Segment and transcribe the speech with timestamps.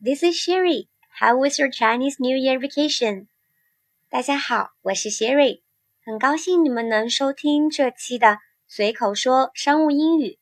[0.00, 0.86] This is Sherry.
[1.18, 3.26] How was your Chinese New Year vacation?
[4.08, 5.62] 大家好，我是 Sherry，
[6.04, 8.38] 很高兴你们能收听这期的
[8.68, 10.38] 随口说商务英语。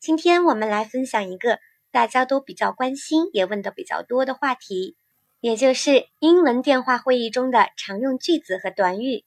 [0.00, 1.60] 今天我们来分享一个
[1.92, 4.96] 大家都比较关心，也问的比较多的话题，
[5.38, 9.24] 也就是英文电话会议中的常用句子和短语。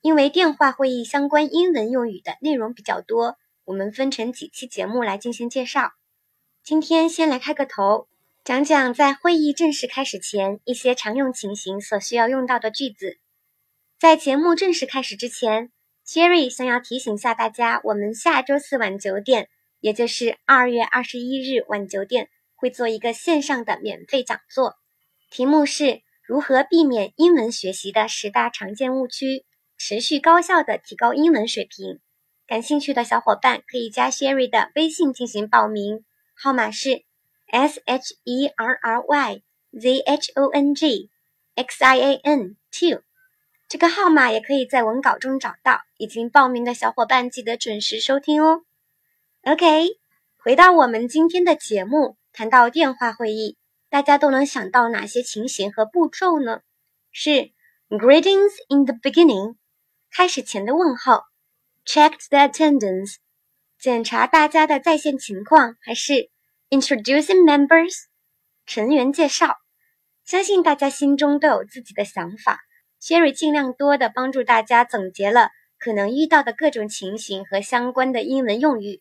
[0.00, 5.92] 因为电话会议相关英文用语的内容比较多，我们分成几期节目来进行介绍。
[6.62, 8.08] 今天先来开个头，
[8.44, 13.18] 讲讲在会议正式开始前一些常用情形所需要用到的句子。
[13.98, 15.72] 在节目正式开始之前
[16.06, 19.48] ，Sherry 想要提醒下大家，我们下周四晚九点。
[19.80, 24.76] 也就是二月二十一日晚九点会做一个线上的免费讲座，
[25.30, 29.44] 题目是如何避免英文学习的十大常见误区，
[29.78, 32.00] 持续高效的提高英文水平。
[32.46, 36.04] 感兴趣的小伙伴可以加 Sherry 的微信进行报名，
[36.34, 37.04] 号码是
[37.54, 39.42] S H E R R Y
[39.78, 41.08] Z H O N G
[41.54, 43.00] X I A N two，
[43.68, 45.82] 这个号码也可以在文稿中找到。
[45.96, 48.64] 已经报名的小伙伴记得准时收听哦。
[49.42, 49.86] OK，
[50.36, 53.56] 回到我们今天的节目，谈到电话会议，
[53.88, 56.60] 大家都能想到哪些情形和步骤呢？
[57.12, 57.52] 是
[57.88, 59.54] Greetings in the beginning，
[60.10, 61.22] 开始前的问候
[61.86, 63.18] ；Check the attendance，
[63.78, 66.30] 检查大家的在线情况；还是
[66.74, 67.94] Introducing members，
[68.66, 69.58] 成员介绍。
[70.24, 72.58] 相信大家心中都有自己的想法
[73.00, 79.00] ，Sherry 尽量多的帮助大家总结了可能遇到的各种情形和相关的英文用语。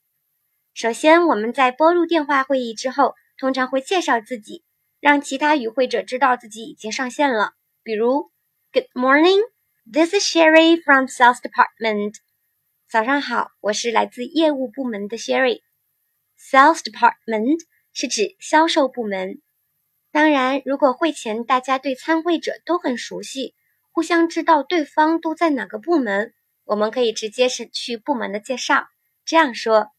[0.75, 4.63] 首先，我们在拨入电话会议之后，通常会介绍自己，
[4.99, 7.53] 让其他与会者知道自己已经上线了。
[7.81, 8.29] 比如
[8.71, 9.41] ，Good morning,
[9.91, 12.17] this is Sherry from Sales Department。
[12.87, 15.61] 早上好，我是来自业务部门的 Sherry。
[16.37, 17.61] Sales Department
[17.93, 19.41] 是指销售部门。
[20.11, 23.55] 当然，如果会前大家对参会者都很熟悉，
[23.91, 26.33] 互相知道对方都在哪个部门，
[26.65, 28.87] 我们可以直接是去部门的介绍，
[29.23, 29.91] 这样说。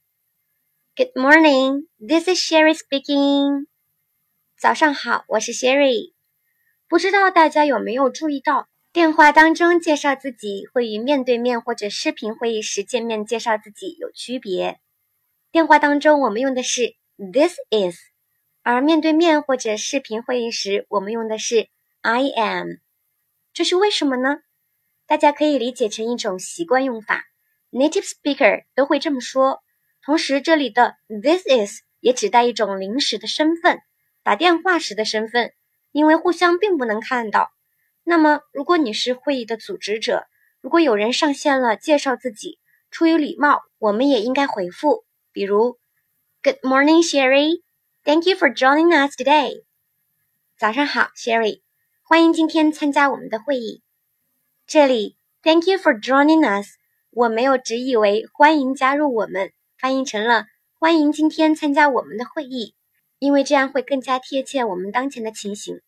[0.96, 3.66] Good morning, this is Sherry speaking.
[4.56, 6.12] 早上好，我是 Sherry。
[6.86, 14.78] 不知道大家有没有注意到，电话当中介绍自己会与面对面或者视频会议时见面介绍自己有区别。
[15.50, 17.96] 电话当中我们用的是 this is，
[18.62, 21.68] 而面对面或者视频会议时我们用的是
[22.00, 22.68] I am。
[23.52, 24.38] 这是为什么呢？
[25.06, 27.24] 大家可以理解成一种习惯用法
[27.70, 29.62] ，native speaker 都会这么说。
[30.02, 33.80] 同时，这里的 this is 也指代一种临时的身份，
[34.22, 35.52] 打电话时的身份，
[35.92, 37.52] 因为互相并不能看到。
[38.02, 40.26] 那么，如果你是会议的组织者，
[40.60, 42.58] 如果有人上线了介绍自己，
[42.90, 45.78] 出于礼貌，我们也应该回复，比如
[46.44, 47.62] Good morning, Sherry.
[48.04, 49.64] Thank you for joining us today.
[50.58, 51.62] 早上好，Sherry，
[52.02, 53.80] 欢迎今天参加我们的会议。
[54.66, 56.68] 这里 Thank you for joining us，
[57.08, 59.52] 我没有直译为欢迎加入我们。
[59.78, 60.44] 翻译成了
[60.78, 62.74] “欢迎今天参加我们的会议”，
[63.18, 65.80] 因为这样会更加贴切我们当前的情形。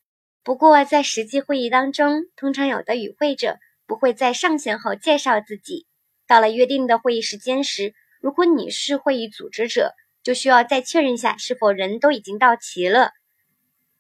[0.43, 5.87] 不过，在实际会议当中，通常有的与会者不会在上线后介绍自己。
[6.27, 9.93] 到了约定的会议时间时，如果你是会议组织者，
[10.26, 13.12] 就需要再确认一下是否人都已经到齐了。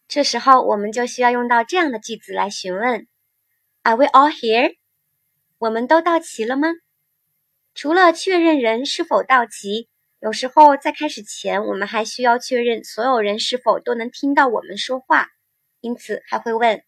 [0.08, 3.06] 这时候，我们就需要用到这样的句子来询问
[3.84, 4.74] ：“Are we all here？”
[5.58, 6.66] 我们都到齐了吗？
[7.76, 9.88] 除了确认人是否到齐，
[10.18, 15.28] 有时候在开始前，我们还需要确认所有人是否都能听到我们说话，
[15.80, 16.82] 因此还会问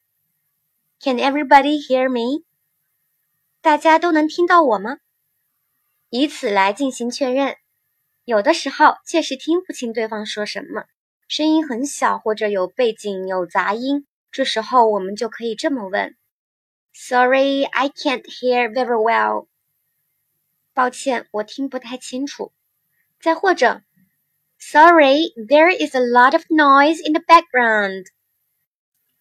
[0.99, 2.45] ：“Can everybody hear me？”
[3.63, 4.97] 大家都能听到我吗？
[6.11, 7.55] 以此来进行确认。
[8.29, 10.85] 有的时候确实听不清对方说什么，
[11.29, 16.15] 声音很小或者有背景有杂音，这时候我们就可以这么问
[16.93, 19.47] ：“Sorry, I can't hear very well。”
[20.77, 22.53] 抱歉，我听不太清楚。
[23.19, 23.81] 再或者
[24.59, 28.09] ，Sorry, there is a lot of noise in the background。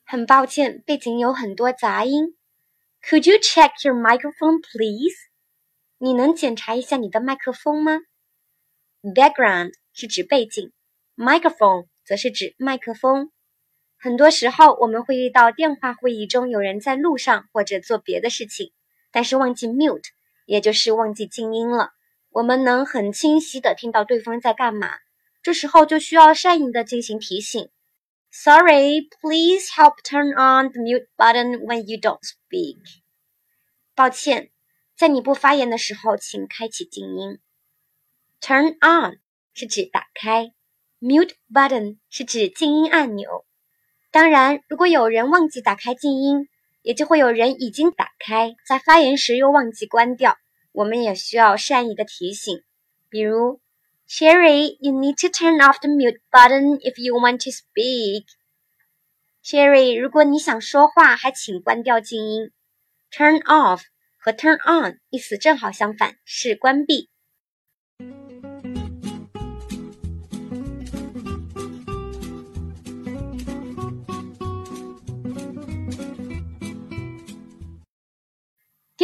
[0.04, 2.36] 很抱歉，背景有很多杂音。
[3.02, 5.16] Could you check your microphone, please？
[5.98, 8.02] 你能检查一下你的麦克风吗
[9.02, 10.72] ？Background 是指背景
[11.16, 13.32] ，microphone 则是指麦克风。
[13.98, 18.72] 很多时候，我们会遇到电话会议中有人在路上或者做别的事情，
[19.12, 20.04] 但是忘记 mute。
[20.46, 21.92] 也就是忘记静音了，
[22.30, 24.92] 我们能很清晰的听到对方在干嘛，
[25.44, 27.70] 这时候就需要善意的进行提醒。
[28.32, 32.78] Sorry, please help turn on the mute button when you don't speak。
[33.94, 34.52] 抱歉，
[34.96, 37.40] 在你不发言的时候，请开启静音。
[38.42, 39.20] Turn on
[39.54, 40.52] 是指打开
[41.00, 43.46] Mute button 是指静音按钮。
[44.12, 46.48] 当然，如果有人忘记打开静音，
[46.82, 50.38] 也就会有人已经打开，在发言时又忘记关掉。
[50.72, 52.64] 我们也需要善意的提醒，
[53.10, 53.60] 比如
[54.08, 58.26] ，Sherry，you need to turn off the mute button if you want to speak。
[59.44, 62.52] Sherry，如果你想说话，还请关掉静音。
[63.12, 63.82] Turn off
[64.18, 67.10] 和 turn on 意思正好相反，是关闭。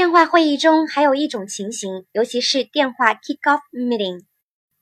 [0.04, 4.26] 电话会议中还有一种情形，尤其是电话 kick-off meeting，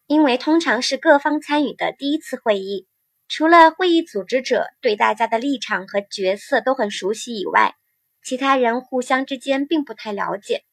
[0.07, 2.88] 因为通常是各方参与的第一次会议，
[3.27, 7.75] 除了会议组织者对大家的立场和角色都很熟悉以外，
[8.23, 10.63] 其他人互相之间并不太了解。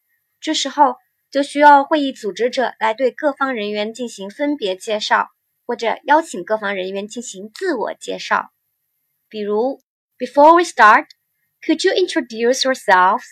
[0.41, 0.97] 这时候
[1.31, 5.29] 就需要会议组织者来对各方人员进行分别介绍，
[5.67, 8.49] 或者邀请各方人员进行自我介绍。
[9.29, 9.83] 比如
[10.19, 11.09] ，Before we start,
[11.61, 13.25] could you introduce yourselves?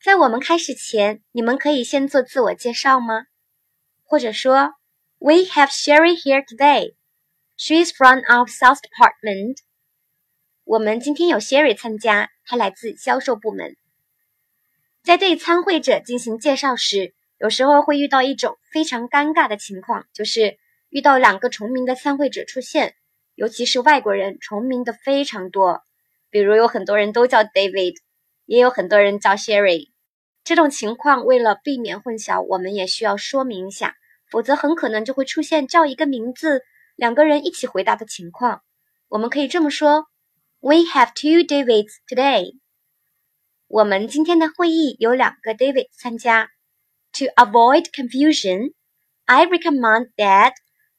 [0.00, 3.24] 在我们开始前，你们可以先做自我介绍吗？
[4.04, 4.74] 或者说
[5.18, 6.94] ，We have Sherry here today.
[7.56, 9.56] She is from our sales department.
[10.62, 13.76] 我们今天有 Sherry 参加，她来自销售部门。
[15.02, 20.58] 在对参会者进行介绍时，有时候会遇到一种非常尴尬的情况，就是
[20.90, 22.94] 遇到两个重名的参会者出现，
[23.34, 25.82] 尤其是外国人，重名的非常多。
[26.30, 27.96] 比如有很多人都叫 David。
[28.47, 29.91] 也有很多人叫 Sherry，
[30.43, 33.95] 这种情况为了避免混淆，我们也需要说明一下，
[34.29, 36.61] 否则很可能就会出现叫一个名字，
[36.95, 38.61] 两个人一起回答的情况。
[39.07, 40.07] 我们可以这么说：
[40.59, 42.57] We have two Davids today。
[43.67, 46.49] 我们今天的会议有两个 David 参加。
[47.13, 48.73] To avoid confusion,
[49.25, 50.53] I recommend that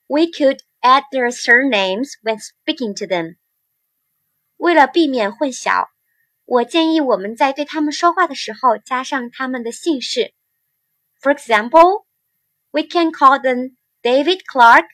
[0.06, 3.37] we could add their surnames when speaking to them。
[4.56, 5.88] 为了避免混淆。
[6.50, 10.34] 我建议我们在对他们说话的时候加上他们的姓氏。
[11.22, 12.06] For example,
[12.72, 14.86] we can call them David Clark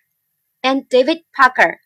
[0.62, 1.78] and David Parker。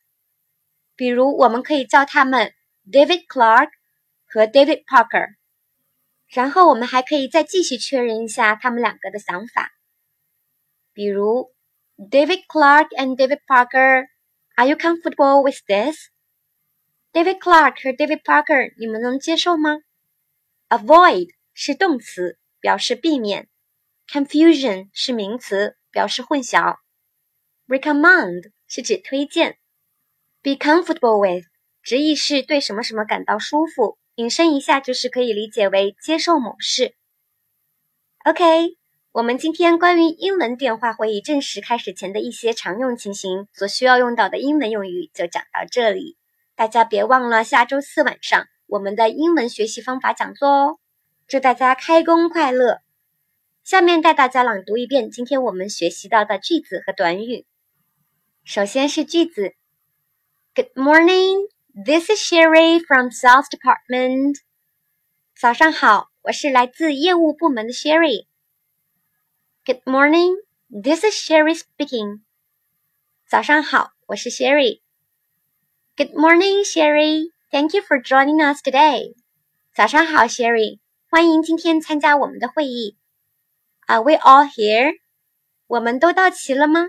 [0.95, 2.51] 比如，我们可以叫他们
[2.91, 3.69] David Clark
[4.25, 5.35] 和 David Parker。
[6.29, 9.69] 然后，我们还可以再继续确认一下他们两个的想法。
[10.93, 11.53] 比如
[11.95, 16.09] ，David Clark and David Parker，Are you comfortable with this?
[17.11, 19.79] David Clark 和 David Parker，你们能接受吗
[20.69, 23.49] ？Avoid 是动词，表示避免
[24.07, 26.77] ；confusion 是名词，表示混淆
[27.67, 29.57] ；recommend 是指推荐
[30.43, 31.47] ；be comfortable with
[31.81, 36.93] 直译是对什么什么感到舒服，引申一下就是可以理解为接受某事。
[38.23, 38.77] OK，
[39.11, 46.18] 我们今天关于英文电话会议正式开始前的一些常用情形所需要用到的英文用语就讲到这里。
[46.59, 50.79] 大家别忘了下周四晚上我们的英文学习方法讲座哦！
[51.25, 52.81] 祝大家开工快乐！
[53.63, 57.45] 下面带大家朗读一遍今天我们学习到的句子和短语。
[58.43, 59.53] 首先是句子
[60.53, 61.47] ：Good morning,
[61.85, 64.39] this is Sherry from Sales Department。
[65.33, 68.25] 早上好，我是来自业务部门的 Sherry。
[69.63, 70.35] Good morning,
[70.69, 72.19] this is Sherry speaking。
[73.25, 74.81] 早上好，我是 Sherry。
[75.98, 77.30] Good morning, Sherry.
[77.50, 79.14] Thank you for joining us today.
[79.74, 82.96] 早上好，Sherry，欢迎今天参加我们的会议。
[83.86, 84.94] Are we all here?
[85.66, 86.86] 我们都到齐了吗？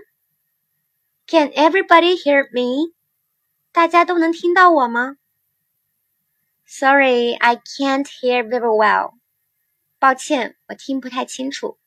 [1.26, 2.94] Can everybody hear me?
[3.72, 5.16] 大家都能听到我吗？
[6.66, 9.14] Sorry, I can't hear very well.
[9.98, 11.78] 抱歉，我听不太清楚。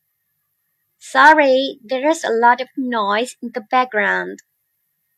[1.00, 4.40] Sorry, there's a lot of noise in the background.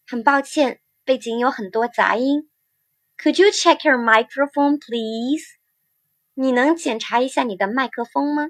[0.07, 0.79] 很抱歉。
[1.05, 2.49] 背景有很多杂音。
[3.17, 5.43] Could you check your microphone, please？
[6.33, 8.47] 你能检查一下你的麦克风吗？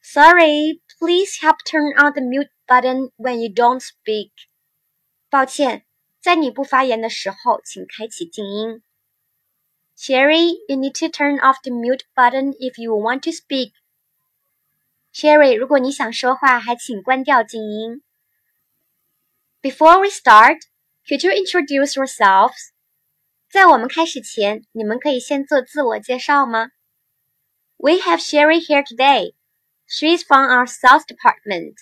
[0.00, 4.30] Sorry, please help turn on the mute button when you don't speak。
[5.28, 5.84] 抱歉，
[6.20, 8.82] 在你不发言的时候，请开启静音。
[9.96, 13.72] Sherry, you need to turn off the mute button if you want to speak.
[15.12, 18.02] Sherry，如果你想说话，还请关掉静音。
[19.62, 20.58] Before we start.
[21.08, 22.70] Could you introduce yourselves？
[23.50, 26.70] 在我们开始前，你们可以先做自我介绍吗？
[27.76, 29.34] We have Sherry here today.
[29.86, 31.74] She is from our sales department.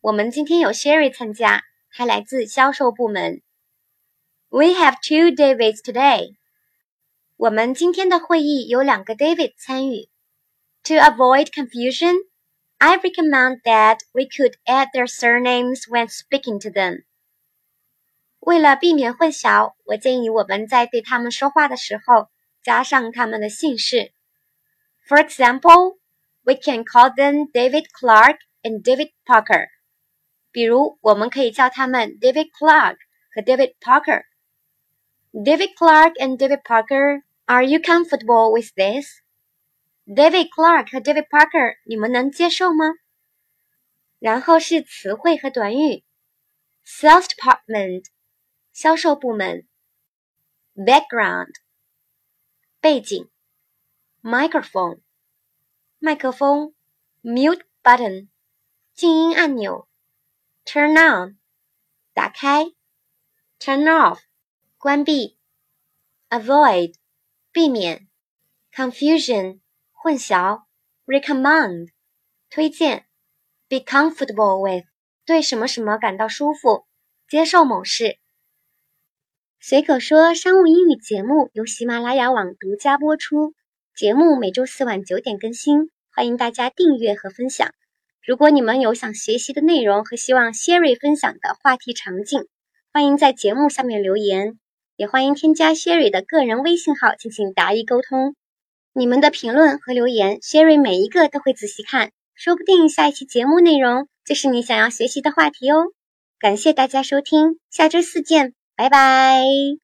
[0.00, 3.42] 我们今天有 Sherry 参加，她来自销售部门。
[4.48, 6.36] We have two Davids today.
[7.36, 10.08] 我们今天的会议有两个 David 参与。
[10.84, 12.16] To avoid confusion,
[12.78, 17.04] I recommend that we could add their surnames when speaking to them.
[18.42, 22.28] 为了避免混淆，我建议我们在对他们说话的时候
[22.62, 24.12] 加上他们的姓氏。
[25.06, 25.98] For example,
[26.42, 29.68] we can call them David Clark and David Parker.
[30.50, 32.96] 比如，我们可以叫他们 David Clark
[33.34, 39.20] 和 David Parker。David Clark and David Parker, are you comfortable with this?
[40.06, 42.94] David Clark 和 David Parker，你们能接受吗？
[44.18, 46.02] 然后是词汇和短语：
[46.84, 48.06] sales department，
[48.73, 49.67] 销售部门
[50.73, 51.53] ；background，
[52.81, 53.29] 背景
[54.23, 55.01] ；microphone，
[55.99, 56.73] 麦克风
[57.21, 58.29] ；mute button，
[58.95, 59.87] 静音按钮
[60.65, 61.37] ；turn on，
[62.13, 62.65] 打开
[63.59, 64.21] ；turn off。
[64.79, 65.37] 关闭
[66.29, 66.95] ，avoid，
[67.51, 68.09] 避免
[68.73, 69.61] ，confusion，
[69.91, 70.65] 混淆
[71.05, 71.91] ，recommend，
[72.49, 73.07] 推荐
[73.69, 74.87] ，be comfortable with，
[75.25, 76.87] 对什么什么感到舒服，
[77.29, 78.22] 接受某事。
[79.65, 83.53] 随口说商务英语节目由喜马拉雅网独家播出，
[83.95, 87.71] 节目每周四晚九点更新，欢迎大家订阅和分享。
[88.27, 92.45] 如果你们有想学习的内容和希望 Sherry 分享的话题场景，
[92.91, 94.59] 欢迎在节目下面留言。
[94.97, 98.35] 也欢迎添加 Sherry 的个人微信号进行答疑沟通。
[98.91, 105.85] 你们的评论和留言，Sherry 每一个都会仔细看，说不定下一期节目内容就是你想要学习的话题哦。
[106.37, 109.82] 感谢大家收听，下周四见，拜拜。